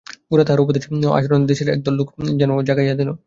গোরা 0.29 0.43
তাহার 0.47 0.63
উপদেশ 0.63 0.83
ও 1.03 1.17
আচরণে 1.17 1.49
দেশের 1.51 1.67
এক 1.69 1.79
দল 1.85 1.93
লোককে 1.99 2.13
যেন 2.41 2.51
জাগাইয়া 2.67 2.95
দিল। 2.99 3.09